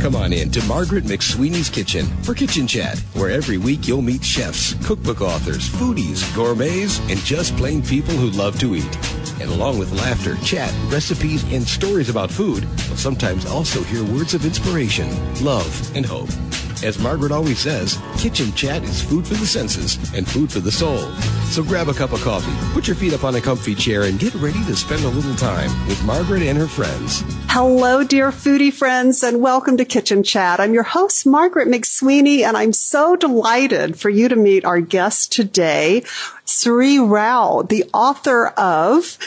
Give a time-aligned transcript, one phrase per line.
[0.00, 4.24] Come on in to Margaret McSweeney's Kitchen for Kitchen Chat, where every week you'll meet
[4.24, 8.96] chefs, cookbook authors, foodies, gourmets, and just plain people who love to eat.
[9.40, 14.34] And along with laughter, chat, recipes, and stories about food, you'll sometimes also hear words
[14.34, 15.08] of inspiration,
[15.42, 16.30] love, and hope.
[16.84, 20.70] As Margaret always says, kitchen chat is food for the senses and food for the
[20.70, 20.98] soul.
[21.50, 24.16] So grab a cup of coffee, put your feet up on a comfy chair, and
[24.16, 27.24] get ready to spend a little time with Margaret and her friends.
[27.48, 30.60] Hello, dear foodie friends, and welcome to Kitchen Chat.
[30.60, 35.32] I'm your host, Margaret McSweeney, and I'm so delighted for you to meet our guest
[35.32, 36.04] today,
[36.44, 39.18] Sri Rao, the author of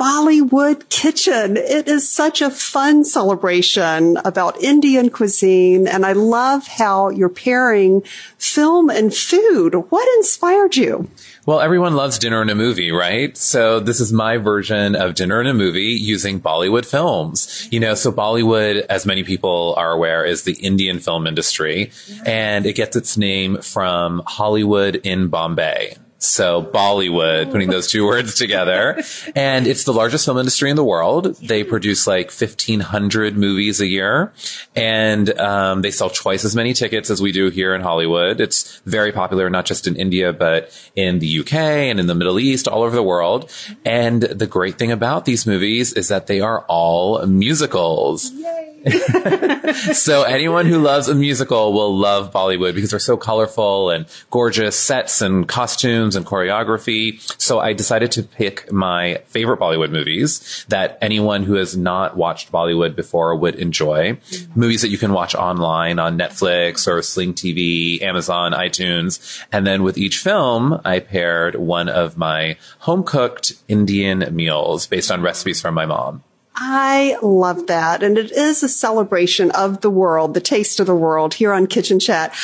[0.00, 1.58] Bollywood Kitchen.
[1.58, 8.00] It is such a fun celebration about Indian cuisine, and I love how you're pairing
[8.38, 9.74] film and food.
[9.90, 11.10] What inspired you?
[11.44, 13.36] Well, everyone loves dinner and a movie, right?
[13.36, 17.68] So this is my version of dinner and a movie using Bollywood films.
[17.70, 21.92] You know, so Bollywood, as many people are aware, is the Indian film industry,
[22.24, 25.96] and it gets its name from Hollywood in Bombay.
[26.20, 29.02] So Bollywood, putting those two words together.
[29.34, 31.34] And it's the largest film industry in the world.
[31.36, 34.32] They produce like 1500 movies a year
[34.76, 38.40] and, um, they sell twice as many tickets as we do here in Hollywood.
[38.40, 42.38] It's very popular, not just in India, but in the UK and in the Middle
[42.38, 43.50] East, all over the world.
[43.86, 48.30] And the great thing about these movies is that they are all musicals.
[49.92, 54.78] so anyone who loves a musical will love Bollywood because they're so colorful and gorgeous
[54.78, 57.20] sets and costumes and choreography.
[57.40, 62.50] So I decided to pick my favorite Bollywood movies that anyone who has not watched
[62.50, 64.12] Bollywood before would enjoy.
[64.14, 64.60] Mm-hmm.
[64.60, 69.44] Movies that you can watch online on Netflix or Sling TV, Amazon, iTunes.
[69.52, 75.10] And then with each film, I paired one of my home cooked Indian meals based
[75.10, 76.22] on recipes from my mom.
[76.54, 78.02] I love that.
[78.02, 81.66] And it is a celebration of the world, the taste of the world here on
[81.66, 82.34] Kitchen Chat.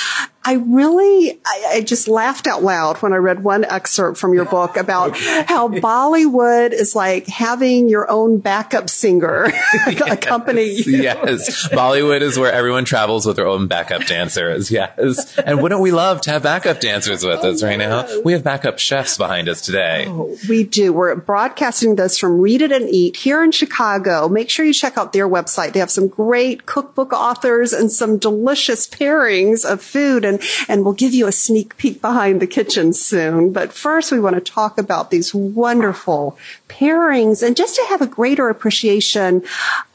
[0.47, 4.45] I really, I, I, just laughed out loud when I read one excerpt from your
[4.45, 5.45] book about okay.
[5.49, 10.01] how Bollywood is like having your own backup singer yes.
[10.09, 11.03] accompany you.
[11.03, 11.69] Yes.
[11.71, 14.71] Bollywood is where everyone travels with their own backup dancers.
[14.71, 15.37] Yes.
[15.37, 18.15] And wouldn't we love to have backup dancers with oh, us right oh, yes.
[18.15, 18.21] now?
[18.21, 20.07] We have backup chefs behind us today.
[20.07, 20.93] Oh, we do.
[20.93, 24.29] We're broadcasting this from Read It and Eat here in Chicago.
[24.29, 25.73] Make sure you check out their website.
[25.73, 30.36] They have some great cookbook authors and some delicious pairings of food and
[30.69, 33.53] and we'll give you a sneak peek behind the kitchen soon.
[33.53, 36.39] But first we want to talk about these wonderful
[36.69, 39.43] pairings and just to have a greater appreciation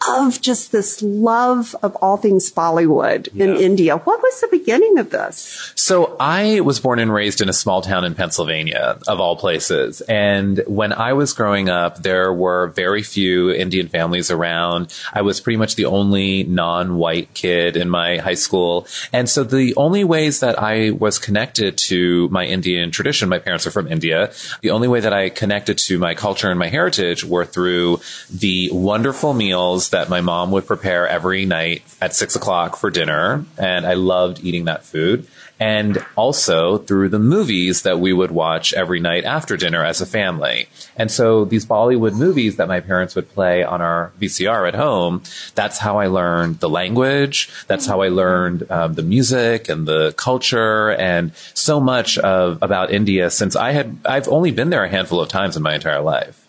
[0.10, 3.46] of just this love of all things Bollywood yeah.
[3.46, 3.98] in India.
[3.98, 5.72] What was the beginning of this?
[5.76, 10.02] So I was born and raised in a small town in Pennsylvania, of all places.
[10.02, 14.94] And when I was growing up, there were very few Indian families around.
[15.14, 18.88] I was pretty much the only non-white kid in my high school.
[19.14, 23.68] And so the only ways that I was connected to my Indian tradition, my parents
[23.68, 27.26] are from India, the only way that I connected to my culture and my heritage
[27.26, 28.00] were through
[28.30, 33.44] the wonderful meals that my mom would prepare every night at six o'clock for dinner.
[33.58, 35.28] And I loved eating that food
[35.62, 40.08] and also through the movies that we would watch every night after dinner as a
[40.08, 40.68] family.
[40.98, 45.22] And so these Bollywood movies that my parents would play on our VCR at home,
[45.54, 47.48] that's how I learned the language.
[47.68, 52.92] That's how I learned um, the music and the culture and so much of about
[52.92, 56.02] India since I had I've only been there a handful of times in my entire
[56.02, 56.41] life.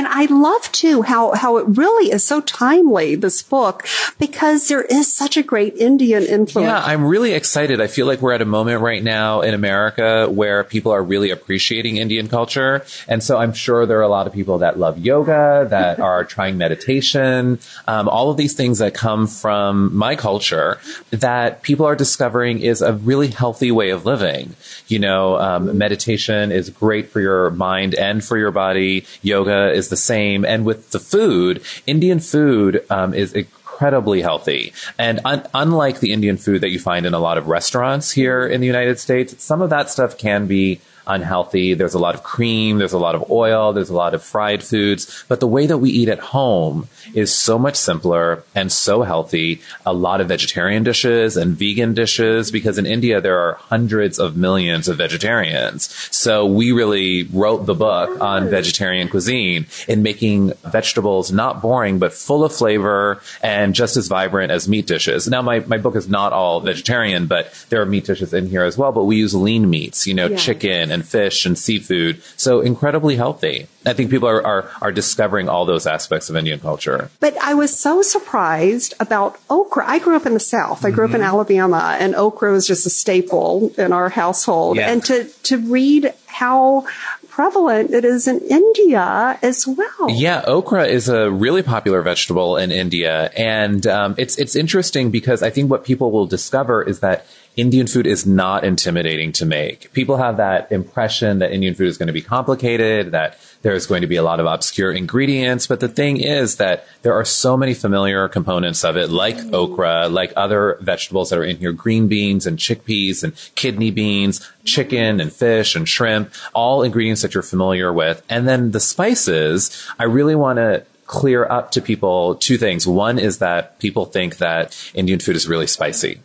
[0.00, 3.86] And I love too how, how it really is so timely, this book,
[4.18, 6.70] because there is such a great Indian influence.
[6.70, 7.82] Yeah, I'm really excited.
[7.82, 11.28] I feel like we're at a moment right now in America where people are really
[11.28, 12.82] appreciating Indian culture.
[13.08, 16.24] And so I'm sure there are a lot of people that love yoga, that are
[16.24, 20.78] trying meditation, um, all of these things that come from my culture
[21.10, 24.56] that people are discovering is a really healthy way of living.
[24.88, 29.04] You know, um, meditation is great for your mind and for your body.
[29.20, 30.44] Yoga is the same.
[30.44, 33.34] And with the food, Indian food um, is
[33.80, 34.74] incredibly healthy.
[34.98, 38.46] And un- unlike the Indian food that you find in a lot of restaurants here
[38.46, 41.74] in the United States, some of that stuff can be unhealthy.
[41.74, 42.78] There's a lot of cream.
[42.78, 43.72] There's a lot of oil.
[43.72, 45.24] There's a lot of fried foods.
[45.28, 49.60] But the way that we eat at home is so much simpler and so healthy.
[49.84, 54.36] A lot of vegetarian dishes and vegan dishes because in India there are hundreds of
[54.36, 55.90] millions of vegetarians.
[56.14, 62.12] So we really wrote the book on vegetarian cuisine in making vegetables not boring but
[62.12, 65.28] full of flavor and just as vibrant as meat dishes.
[65.28, 68.64] Now my, my book is not all vegetarian, but there are meat dishes in here
[68.64, 70.36] as well, but we use lean meats, you know, yeah.
[70.36, 72.22] chicken and fish and seafood.
[72.36, 73.68] So incredibly healthy.
[73.86, 77.10] I think people are, are, are discovering all those aspects of Indian culture.
[77.20, 79.84] But I was so surprised about okra.
[79.86, 80.84] I grew up in the South.
[80.84, 81.28] I grew up in Mm-hmm.
[81.28, 84.78] Alabama and okra was just a staple in our household.
[84.78, 84.90] Yeah.
[84.90, 86.86] And to, to read how
[87.30, 90.10] prevalent it is in India as well.
[90.10, 95.42] Yeah, okra is a really popular vegetable in India, and um, it's it's interesting because
[95.42, 97.26] I think what people will discover is that
[97.60, 99.92] Indian food is not intimidating to make.
[99.92, 104.00] People have that impression that Indian food is going to be complicated, that there's going
[104.00, 107.58] to be a lot of obscure ingredients, but the thing is that there are so
[107.58, 109.52] many familiar components of it, like mm.
[109.52, 114.50] okra, like other vegetables that are in here, green beans and chickpeas and kidney beans,
[114.64, 118.22] chicken and fish and shrimp, all ingredients that you're familiar with.
[118.30, 122.86] And then the spices, I really want to clear up to people two things.
[122.86, 126.20] One is that people think that Indian food is really spicy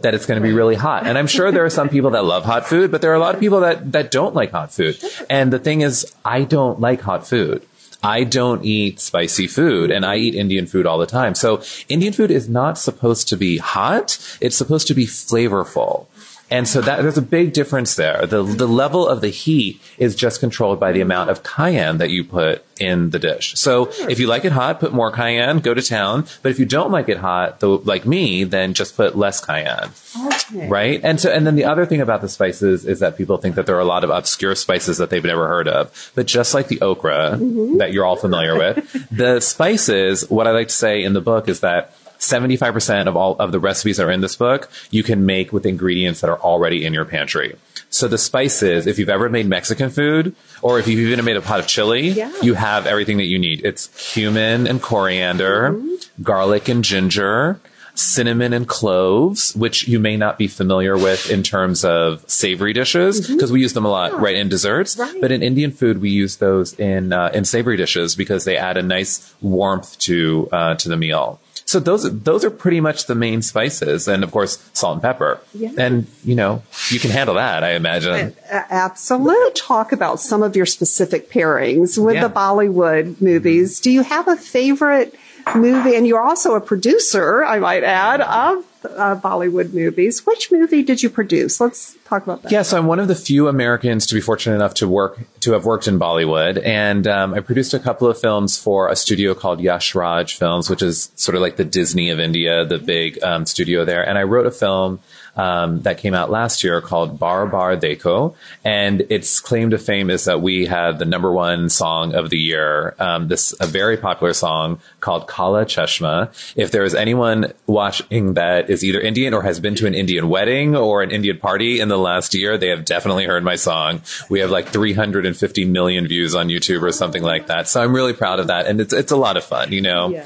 [0.00, 1.06] that it's going to be really hot.
[1.06, 3.18] And I'm sure there are some people that love hot food, but there are a
[3.18, 4.98] lot of people that, that don't like hot food.
[5.28, 7.62] And the thing is, I don't like hot food.
[8.02, 11.34] I don't eat spicy food and I eat Indian food all the time.
[11.34, 14.18] So Indian food is not supposed to be hot.
[14.40, 16.06] It's supposed to be flavorful.
[16.50, 18.26] And so that there's a big difference there.
[18.26, 22.10] The the level of the heat is just controlled by the amount of cayenne that
[22.10, 23.54] you put in the dish.
[23.56, 26.26] So if you like it hot, put more cayenne, go to town.
[26.42, 29.90] But if you don't like it hot, though, like me, then just put less cayenne.
[30.26, 30.68] Okay.
[30.68, 31.00] Right?
[31.02, 33.66] And so, and then the other thing about the spices is that people think that
[33.66, 36.12] there are a lot of obscure spices that they've never heard of.
[36.14, 37.78] But just like the okra mm-hmm.
[37.78, 41.48] that you're all familiar with, the spices, what I like to say in the book
[41.48, 45.24] is that 75% of all of the recipes that are in this book, you can
[45.26, 47.56] make with ingredients that are already in your pantry.
[47.90, 51.40] So the spices, if you've ever made Mexican food, or if you've even made a
[51.40, 52.30] pot of chili, Yeah.
[52.42, 53.62] you have everything that you need.
[53.64, 55.80] It's cumin and coriander,
[56.22, 57.60] garlic and ginger,
[57.94, 63.26] cinnamon and cloves, which you may not be familiar with in terms of savory dishes,
[63.26, 64.96] because we use them a lot, right, in desserts.
[64.96, 65.20] Right.
[65.20, 68.76] But in Indian food, we use those in uh, in savory dishes because they add
[68.76, 71.40] a nice warmth to uh, to the meal.
[71.68, 75.38] So those those are pretty much the main spices, and of course salt and pepper.
[75.52, 75.72] Yeah.
[75.76, 78.14] And you know you can handle that, I imagine.
[78.50, 79.52] A- uh, Absolutely.
[79.52, 82.26] Talk about some of your specific pairings with Yeah.
[82.28, 83.80] the Bollywood movies.
[83.80, 85.14] Do you have a favorite
[85.54, 85.94] movie?
[85.94, 90.26] And you're also a producer, I might add, of uh, Bollywood movies.
[90.26, 91.60] Which movie did you produce?
[91.60, 92.52] Let's talk about that.
[92.52, 95.52] Yeah, so I'm one of the few Americans to be fortunate enough to work to
[95.52, 99.34] have worked in Bollywood, and um, I produced a couple of films for a studio
[99.34, 103.22] called Yash Raj Films, which is sort of like the Disney of India, the big
[103.22, 104.06] um, studio there.
[104.06, 105.00] And I wrote a film
[105.38, 110.10] um, that came out last year called Baar Baar Dekho, and its claim to fame
[110.10, 112.94] is that we had the number one song of the year.
[112.98, 116.28] Um, this a very popular song called Kala Chashma.
[116.56, 120.28] If there is anyone watching that is either Indian or has been to an Indian
[120.28, 124.02] wedding or an Indian party in the last year, they have definitely heard my song.
[124.28, 127.68] We have like 350 million views on YouTube or something like that.
[127.68, 130.20] So I'm really proud of that, and it's it's a lot of fun, you know.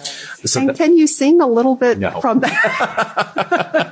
[0.45, 2.21] So and th- can you sing a little bit No.
[2.21, 3.91] from that?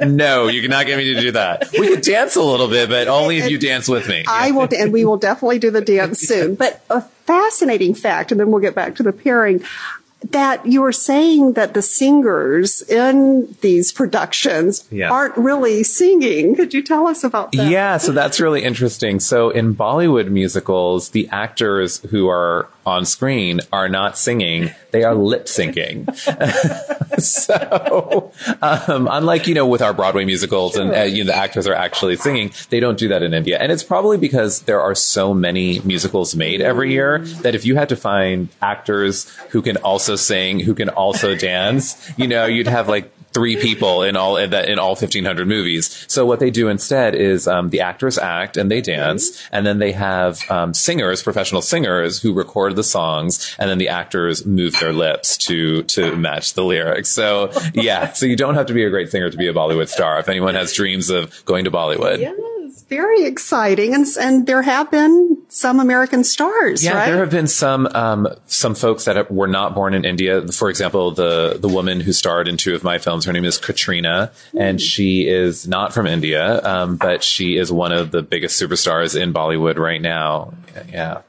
[0.00, 1.70] no, you cannot get me to do that.
[1.78, 4.24] We could dance a little bit, but only if you dance with me.
[4.26, 6.54] I will, and we will definitely do the dance soon.
[6.54, 9.62] But a fascinating fact, and then we'll get back to the pairing,
[10.30, 15.10] that you were saying that the singers in these productions Yeah.
[15.10, 16.54] aren't really singing.
[16.54, 17.70] Could you tell us about that?
[17.70, 19.18] Yeah, so that's really interesting.
[19.20, 25.14] So in Bollywood musicals, the actors who are on screen are not singing, they are
[25.14, 26.06] lip syncing.
[27.20, 28.32] so,
[28.62, 31.74] um, unlike, you know, with our Broadway musicals and, uh, you know, the actors are
[31.74, 33.58] actually singing, they don't do that in India.
[33.58, 37.76] And it's probably because there are so many musicals made every year that if you
[37.76, 42.66] had to find actors who can also sing, who can also dance, you know, you'd
[42.66, 46.04] have like three people in all in, that, in all 1500 movies.
[46.08, 49.78] So what they do instead is um, the actors act and they dance, and then
[49.78, 54.78] they have um, singers, professional singers, who record the songs, and then the actors move
[54.80, 57.08] their lips to to match the lyrics.
[57.08, 59.88] So yeah, so you don't have to be a great singer to be a Bollywood
[59.88, 60.18] star.
[60.18, 62.18] If anyone has dreams of going to Bollywood.
[62.18, 63.94] Yes, very exciting.
[63.94, 67.06] And, and there have been some American stars, Yeah, right?
[67.06, 70.46] there have been some um, some folks that were not born in India.
[70.48, 73.58] For example, the the woman who starred in two of my films, her name is
[73.58, 78.60] Katrina, and she is not from India, um, but she is one of the biggest
[78.60, 80.54] superstars in Bollywood right now.
[80.90, 81.22] Yeah.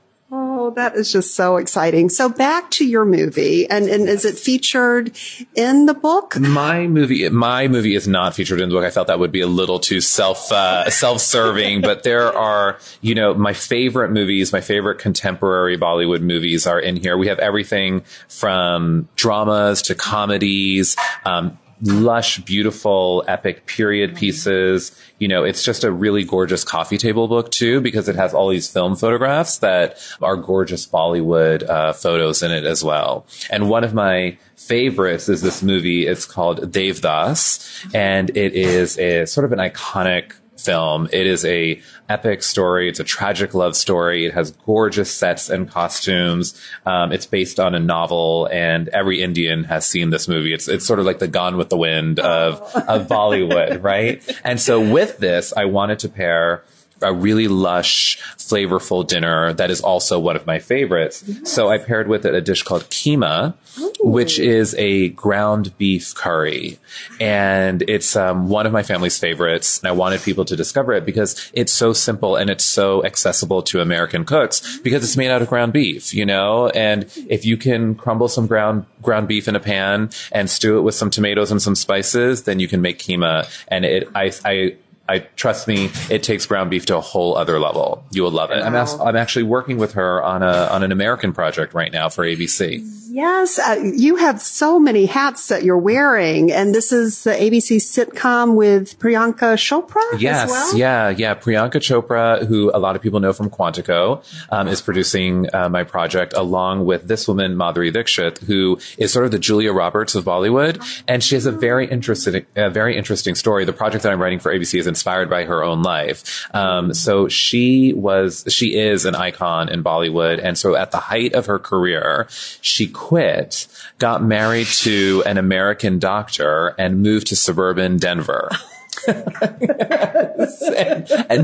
[0.62, 2.08] Oh, that is just so exciting.
[2.10, 5.12] So back to your movie, and, and is it featured
[5.56, 6.40] in the book?
[6.40, 8.86] My movie, my movie is not featured in the book.
[8.86, 11.82] I felt that would be a little too self uh, self serving.
[11.82, 16.96] but there are, you know, my favorite movies, my favorite contemporary Bollywood movies are in
[16.96, 17.18] here.
[17.18, 20.96] We have everything from dramas to comedies.
[21.26, 24.98] Um, lush, beautiful, epic period pieces.
[25.20, 28.50] You know, it's just a really gorgeous coffee table book too, because it has all
[28.50, 33.26] these film photographs that are gorgeous Bollywood uh, photos in it as well.
[33.50, 36.08] And one of my favorites is this movie.
[36.08, 41.08] It's called Devdas, and it is a sort of an iconic film.
[41.12, 42.90] It is a epic story.
[42.90, 44.26] It's a tragic love story.
[44.26, 46.62] It has gorgeous sets and costumes.
[46.86, 50.54] Um, it's based on a novel, and every Indian has seen this movie.
[50.54, 54.22] It's it's sort of like the Gone with the Wind of of Bollywood, right?
[54.44, 56.64] And so with this, I wanted to pair
[57.02, 61.24] a really lush, flavorful dinner that is also one of my favorites.
[61.26, 61.52] Yes.
[61.52, 63.94] So I paired with it a dish called keema, Ooh.
[64.00, 66.80] which is a ground beef curry.
[67.20, 69.80] And it's um, one of my family's favorites.
[69.80, 73.62] And I wanted people to discover it because it's so simple and it's so accessible
[73.64, 76.68] to American cooks because it's made out of ground beef, you know?
[76.70, 80.82] And if you can crumble some ground, ground beef in a pan and stew it
[80.82, 83.50] with some tomatoes and some spices, then you can make keema.
[83.68, 84.76] And it, I, I,
[85.10, 88.06] I trust me, it takes ground beef to a whole other level.
[88.12, 88.60] You will love it.
[88.60, 88.66] Wow.
[88.66, 92.08] I'm, as, I'm actually working with her on a on an American project right now
[92.08, 92.82] for ABC.
[93.14, 97.76] Yes, uh, you have so many hats that you're wearing, and this is the ABC
[97.76, 100.02] sitcom with Priyanka Chopra.
[100.18, 100.78] Yes, well?
[100.78, 101.36] yeah, yeah.
[101.36, 105.84] Priyanka Chopra, who a lot of people know from Quantico, um, is producing uh, my
[105.84, 110.24] project along with this woman Madhuri Dixit, who is sort of the Julia Roberts of
[110.24, 113.66] Bollywood, and she has a very interesting, a very interesting story.
[113.66, 116.48] The project that I'm writing for ABC is inspired by her own life.
[116.54, 121.34] Um, so she was, she is an icon in Bollywood, and so at the height
[121.34, 122.28] of her career,
[122.62, 123.66] she quit,
[123.98, 128.52] got married to an American doctor, and moved to suburban Denver.
[129.08, 129.26] and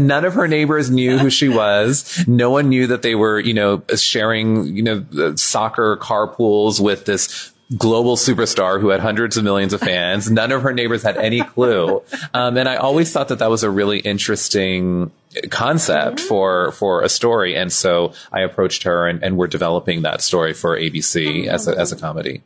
[0.08, 2.28] none of her neighbors knew who she was.
[2.28, 5.04] No one knew that they were, you know, sharing, you know,
[5.36, 10.30] soccer carpools with this global superstar who had hundreds of millions of fans.
[10.32, 12.02] None of her neighbors had any clue.
[12.34, 15.12] Um, and I always thought that that was a really interesting
[15.50, 20.22] concept for for a story and so I approached her and, and we're developing that
[20.22, 22.42] story for ABC as a, as a comedy.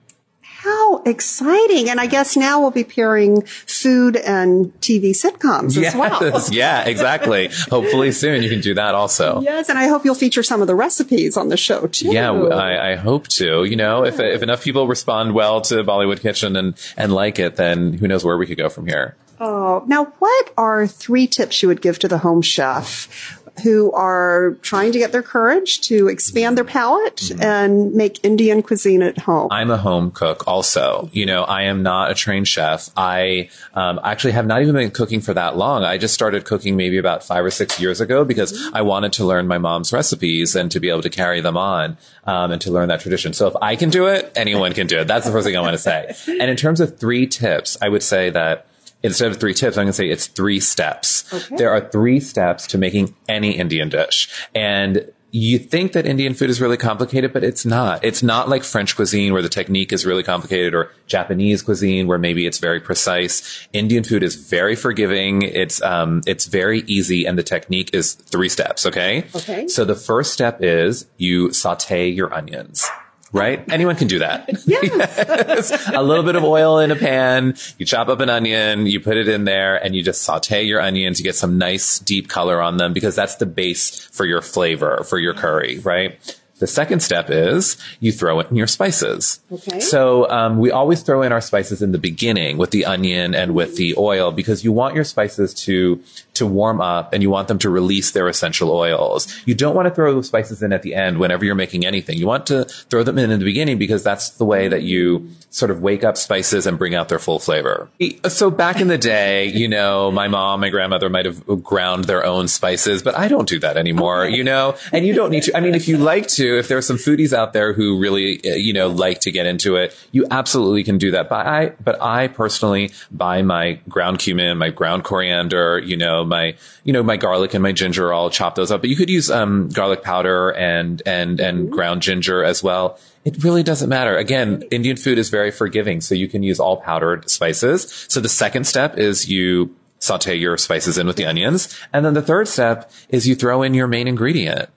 [1.04, 1.90] How exciting.
[1.90, 6.46] And I guess now we'll be pairing food and TV sitcoms yes, as well.
[6.52, 7.50] yeah, exactly.
[7.70, 9.42] Hopefully soon you can do that also.
[9.42, 9.70] Yes.
[9.70, 12.12] And I hope you'll feature some of the recipes on the show too.
[12.12, 13.64] Yeah, I, I hope to.
[13.64, 17.56] You know, if, if enough people respond well to Bollywood Kitchen and, and like it,
[17.56, 19.16] then who knows where we could go from here.
[19.44, 24.58] Oh, now what are three tips you would give to the home chef who are
[24.62, 27.42] trying to get their courage to expand their palate mm-hmm.
[27.42, 29.50] and make Indian cuisine at home.
[29.52, 31.10] I'm a home cook also.
[31.12, 32.90] You know, I am not a trained chef.
[32.96, 35.84] I um, actually have not even been cooking for that long.
[35.84, 38.76] I just started cooking maybe about five or six years ago because mm-hmm.
[38.76, 41.98] I wanted to learn my mom's recipes and to be able to carry them on
[42.26, 43.34] um, and to learn that tradition.
[43.34, 45.08] So if I can do it, anyone can do it.
[45.08, 46.16] That's the first thing I want to say.
[46.42, 48.66] And in terms of three tips, I would say that
[49.04, 51.32] instead of three tips, I'm going to say it's three steps.
[51.34, 51.56] Okay.
[51.56, 54.30] There are three steps to making any Indian dish.
[54.54, 58.04] And you think that Indian food is really complicated, but it's not.
[58.04, 62.18] It's not like French cuisine where the technique is really complicated or Japanese cuisine where
[62.18, 63.68] maybe it's very precise.
[63.72, 65.42] Indian food is very forgiving.
[65.42, 68.86] It's, um, it's very easy and the technique is three steps.
[68.86, 69.26] Okay.
[69.34, 69.68] Okay.
[69.70, 72.86] So the first step is you saute your onions
[73.32, 73.64] right?
[73.72, 74.50] Anyone can do that.
[74.72, 75.18] Yes.
[75.18, 75.92] yes.
[75.94, 77.56] A little bit of oil in a pan.
[77.78, 80.80] You chop up an onion, you put it in there and you just saute your
[80.80, 81.20] onions.
[81.20, 85.04] You get some nice deep color on them because that's the base for your flavor,
[85.04, 86.40] for your curry, right?
[86.62, 89.40] The second step is you throw in your spices.
[89.52, 89.80] Okay.
[89.80, 93.56] So um, we always throw in our spices in the beginning with the onion and
[93.56, 96.00] with the oil because you want your spices to
[96.36, 99.28] to warm up and you want them to release their essential oils.
[99.46, 102.18] You don't want to throw the spices in at the end whenever you're making anything.
[102.18, 105.30] You want to throw them in in the beginning because that's the way that you
[105.50, 107.90] sort of wake up spices and bring out their full flavor.
[108.30, 112.26] So back in the day, you know, my mom, my grandmother might have ground their
[112.26, 115.58] own spices, but I don't do that anymore, you know, and you don't need to.
[115.58, 118.40] I mean, if you like to, if there are some foodies out there who really,
[118.46, 121.30] uh, you know, like to get into it, you absolutely can do that.
[121.30, 126.56] But I, but I personally buy my ground cumin, my ground coriander, you know, my,
[126.84, 129.30] you know, my garlic and my ginger, I'll chop those up, but you could use,
[129.30, 131.74] um, garlic powder and, and, and mm-hmm.
[131.74, 133.00] ground ginger as well.
[133.24, 134.18] It really doesn't matter.
[134.18, 138.06] Again, Indian food is very forgiving, so you can use all powdered spices.
[138.10, 141.80] So the second step is you saute your spices in with the onions.
[141.94, 144.70] And then the third step is you throw in your main ingredient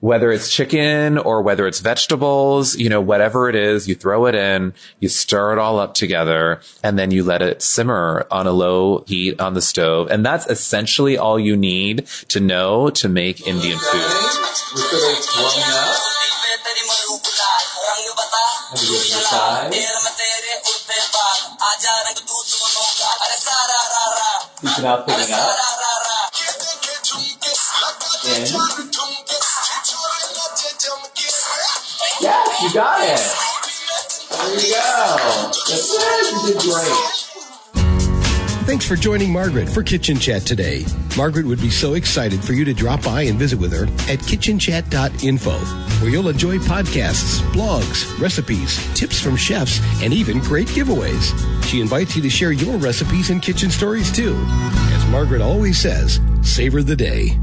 [0.00, 4.34] whether it's chicken or whether it's vegetables, you know, whatever it is, you throw it
[4.34, 8.52] in, you stir it all up together, and then you let it simmer on a
[8.52, 10.10] low heat on the stove.
[10.10, 14.02] And that's essentially all you need to know to make Indian food.
[32.62, 33.20] You got it.
[34.30, 35.16] There you go.
[35.68, 36.32] That's it.
[36.32, 37.26] You did great.
[38.66, 40.84] Thanks for joining Margaret for Kitchen Chat today.
[41.16, 44.20] Margaret would be so excited for you to drop by and visit with her at
[44.20, 51.32] kitchenchat.info, where you'll enjoy podcasts, blogs, recipes, tips from chefs, and even great giveaways.
[51.64, 54.36] She invites you to share your recipes and kitchen stories too.
[54.92, 57.40] As Margaret always says, savor the day.